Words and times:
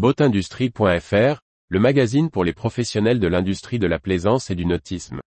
Boatindustrie.fr, 0.00 1.40
le 1.68 1.78
magazine 1.78 2.30
pour 2.30 2.42
les 2.42 2.54
professionnels 2.54 3.20
de 3.20 3.26
l'industrie 3.26 3.78
de 3.78 3.86
la 3.86 3.98
plaisance 3.98 4.48
et 4.48 4.54
du 4.54 4.64
nautisme. 4.64 5.20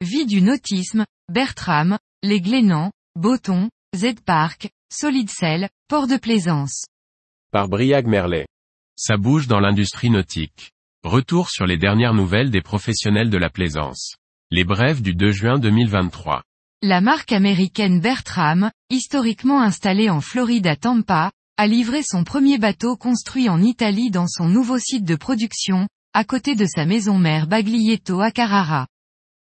Vie 0.00 0.24
du 0.24 0.40
nautisme, 0.40 1.04
Bertram, 1.32 1.98
les 2.22 2.40
Glénans, 2.40 2.92
Boton, 3.16 3.68
Z-Park, 3.96 4.70
Solidcell, 4.92 5.68
Port 5.88 6.06
de 6.06 6.16
Plaisance. 6.16 6.86
Par 7.50 7.66
Briag 7.68 8.06
Merlet. 8.06 8.46
Ça 8.94 9.16
bouge 9.16 9.48
dans 9.48 9.58
l'industrie 9.58 10.10
nautique. 10.10 10.70
Retour 11.02 11.50
sur 11.50 11.66
les 11.66 11.76
dernières 11.76 12.14
nouvelles 12.14 12.52
des 12.52 12.62
professionnels 12.62 13.30
de 13.30 13.38
la 13.38 13.50
plaisance. 13.50 14.14
Les 14.52 14.62
brèves 14.62 15.02
du 15.02 15.12
2 15.12 15.32
juin 15.32 15.58
2023. 15.58 16.44
La 16.80 17.00
marque 17.00 17.32
américaine 17.32 17.98
Bertram, 17.98 18.70
historiquement 18.90 19.60
installée 19.60 20.08
en 20.08 20.20
Floride 20.20 20.68
à 20.68 20.76
Tampa, 20.76 21.32
a 21.56 21.66
livré 21.66 22.02
son 22.04 22.22
premier 22.22 22.56
bateau 22.56 22.96
construit 22.96 23.48
en 23.48 23.60
Italie 23.60 24.12
dans 24.12 24.28
son 24.28 24.48
nouveau 24.48 24.78
site 24.78 25.02
de 25.02 25.16
production, 25.16 25.88
à 26.12 26.22
côté 26.22 26.54
de 26.54 26.64
sa 26.64 26.86
maison 26.86 27.18
mère 27.18 27.48
Baglietto 27.48 28.20
à 28.20 28.30
Carrara. 28.30 28.86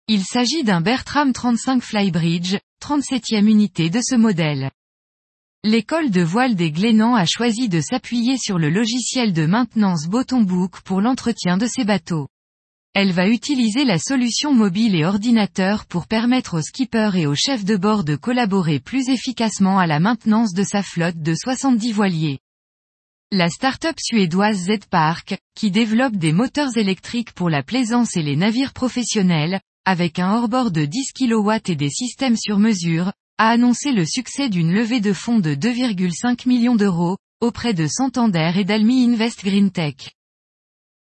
Il 0.07 0.23
s'agit 0.23 0.63
d'un 0.63 0.81
Bertram 0.81 1.33
35 1.33 1.81
Flybridge, 1.81 2.57
37e 2.79 3.49
unité 3.49 3.89
de 3.89 4.01
ce 4.03 4.13
modèle. 4.13 4.69
L'école 5.63 6.11
de 6.11 6.21
voile 6.21 6.53
des 6.53 6.69
Glénans 6.69 7.15
a 7.15 7.25
choisi 7.25 7.69
de 7.69 7.81
s'appuyer 7.81 8.37
sur 8.37 8.59
le 8.59 8.69
logiciel 8.69 9.33
de 9.33 9.47
maintenance 9.47 10.05
Botonbook 10.05 10.81
pour 10.81 11.01
l'entretien 11.01 11.57
de 11.57 11.65
ses 11.65 11.85
bateaux. 11.85 12.27
Elle 12.93 13.13
va 13.13 13.29
utiliser 13.29 13.85
la 13.85 13.97
solution 13.97 14.53
mobile 14.53 14.95
et 14.95 15.05
ordinateur 15.05 15.85
pour 15.85 16.07
permettre 16.07 16.57
aux 16.57 16.61
skippers 16.61 17.15
et 17.15 17.25
aux 17.25 17.35
chefs 17.35 17.63
de 17.63 17.77
bord 17.77 18.03
de 18.03 18.17
collaborer 18.17 18.81
plus 18.81 19.07
efficacement 19.07 19.79
à 19.79 19.87
la 19.87 20.01
maintenance 20.01 20.53
de 20.53 20.63
sa 20.63 20.83
flotte 20.83 21.21
de 21.21 21.33
70 21.33 21.93
voiliers. 21.93 22.39
La 23.31 23.47
start-up 23.47 23.95
suédoise 23.97 24.65
Z-Park, 24.65 25.37
qui 25.55 25.71
développe 25.71 26.17
des 26.17 26.33
moteurs 26.33 26.75
électriques 26.75 27.31
pour 27.31 27.49
la 27.49 27.63
plaisance 27.63 28.17
et 28.17 28.23
les 28.23 28.35
navires 28.35 28.73
professionnels, 28.73 29.61
avec 29.85 30.19
un 30.19 30.33
hors-bord 30.33 30.71
de 30.71 30.83
10 30.83 31.13
kW 31.13 31.51
et 31.67 31.75
des 31.77 31.89
systèmes 31.89 32.35
sur 32.35 32.59
mesure, 32.59 33.13
a 33.37 33.51
annoncé 33.51 33.93
le 33.93 34.03
succès 34.03 34.49
d'une 34.49 34.73
levée 34.73 34.99
de 34.99 35.13
fonds 35.13 35.39
de 35.39 35.55
2,5 35.55 36.45
millions 36.45 36.75
d'euros, 36.75 37.15
auprès 37.39 37.73
de 37.73 37.87
Santander 37.87 38.51
et 38.57 38.65
d'Almi 38.65 39.05
Invest 39.05 39.45
Green 39.45 39.71
Tech. 39.71 39.95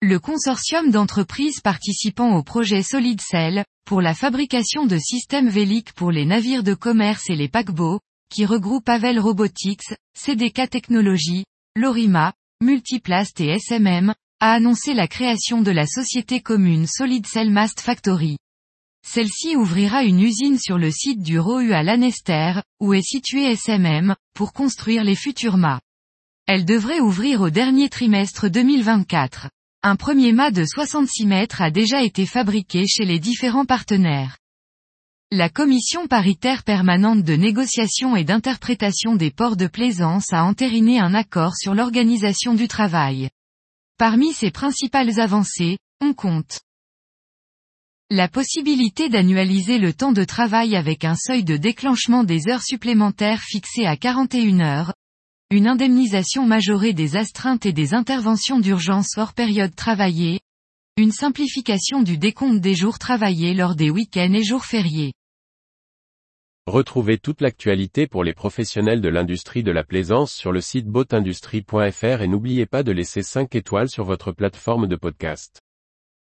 Le 0.01 0.21
consortium 0.21 0.93
d'entreprises 0.93 1.59
participant 1.59 2.37
au 2.37 2.45
projet 2.45 2.85
Solid 2.85 3.21
Cell, 3.21 3.65
pour 3.85 4.01
la 4.01 4.15
fabrication 4.15 4.87
de 4.87 4.97
systèmes 4.97 5.49
véliques 5.49 5.93
pour 5.93 6.13
les 6.13 6.25
navires 6.25 6.63
de 6.63 6.75
commerce 6.75 7.29
et 7.31 7.35
les 7.35 7.49
paquebots, 7.49 7.99
qui 8.31 8.47
regroupe 8.47 8.89
Avel 8.89 9.19
Robotics, 9.19 9.93
CDK 10.15 10.71
Technologies, 10.71 11.47
Lorima, 11.75 12.33
Multiplast 12.63 13.41
et 13.41 13.59
SMM, 13.59 14.15
a 14.39 14.53
annoncé 14.53 14.95
la 14.95 15.09
création 15.09 15.63
de 15.63 15.73
la 15.73 15.85
société 15.85 16.41
commune 16.41 16.87
Solid 16.87 17.27
Cell 17.27 17.51
Mast 17.51 17.81
Factory. 17.81 18.37
Celle-ci 19.05 19.57
ouvrira 19.57 20.05
une 20.05 20.21
usine 20.21 20.61
sur 20.61 20.79
le 20.79 20.93
site 20.93 21.23
du 21.23 21.41
Rohu 21.41 21.73
à 21.73 21.83
Lanester, 21.83 22.61
où 22.79 22.95
est 22.95 23.03
situé 23.03 23.51
SMM, 23.51 24.15
pour 24.33 24.53
construire 24.53 25.03
les 25.03 25.17
futurs 25.17 25.57
mâts. 25.57 25.81
Elle 26.47 26.65
devrait 26.65 27.01
ouvrir 27.01 27.41
au 27.41 27.51
dernier 27.51 27.89
trimestre 27.89 28.49
2024. 28.49 29.49
Un 29.91 29.97
premier 29.97 30.35
mât 30.35 30.51
de 30.51 30.67
66 30.67 31.25
mètres 31.25 31.63
a 31.63 31.71
déjà 31.71 32.03
été 32.03 32.27
fabriqué 32.27 32.87
chez 32.87 33.07
les 33.07 33.19
différents 33.19 33.65
partenaires. 33.65 34.37
La 35.31 35.49
commission 35.49 36.07
paritaire 36.07 36.63
permanente 36.63 37.23
de 37.23 37.33
négociation 37.33 38.15
et 38.15 38.23
d'interprétation 38.23 39.17
des 39.17 39.31
ports 39.31 39.57
de 39.57 39.67
plaisance 39.67 40.31
a 40.35 40.45
entériné 40.45 41.01
un 41.01 41.15
accord 41.15 41.57
sur 41.57 41.75
l'organisation 41.75 42.53
du 42.53 42.69
travail. 42.69 43.31
Parmi 43.97 44.35
ses 44.35 44.51
principales 44.51 45.21
avancées, 45.21 45.79
on 46.03 46.13
compte 46.13 46.61
la 48.11 48.29
possibilité 48.29 49.09
d'annualiser 49.09 49.79
le 49.79 49.95
temps 49.95 50.13
de 50.13 50.25
travail 50.25 50.77
avec 50.77 51.07
un 51.07 51.15
seuil 51.15 51.45
de 51.45 51.57
déclenchement 51.57 52.25
des 52.25 52.49
heures 52.49 52.63
supplémentaires 52.63 53.41
fixé 53.41 53.87
à 53.87 53.97
41 53.97 54.61
heures, 54.61 54.93
une 55.51 55.67
indemnisation 55.67 56.45
majorée 56.45 56.93
des 56.93 57.17
astreintes 57.17 57.65
et 57.65 57.73
des 57.73 57.95
interventions 57.95 58.61
d'urgence 58.61 59.17
hors 59.17 59.33
période 59.33 59.75
travaillée, 59.75 60.41
une 60.99 61.11
simplification 61.11 62.03
du 62.03 62.19
décompte 62.19 62.61
des 62.61 62.75
jours 62.75 62.99
travaillés 62.99 63.55
lors 63.55 63.75
des 63.75 63.89
week-ends 63.89 64.35
et 64.35 64.45
jours 64.45 64.67
fériés. 64.67 65.15
Retrouvez 66.67 67.17
toute 67.17 67.41
l'actualité 67.41 68.07
pour 68.07 68.25
les 68.25 68.35
professionnels 68.35 69.01
de 69.01 69.09
l'industrie 69.09 69.63
de 69.63 69.71
la 69.71 69.85
plaisance 69.85 70.35
sur 70.35 70.53
le 70.53 70.61
site 70.61 70.87
boatindustrie.fr 70.87 72.21
et 72.21 72.29
n'oubliez 72.29 72.67
pas 72.67 72.83
de 72.83 72.93
laisser 72.93 73.23
5 73.23 73.55
étoiles 73.55 73.89
sur 73.89 74.05
votre 74.05 74.33
plateforme 74.33 74.87
de 74.87 74.97
podcast. 74.97 75.63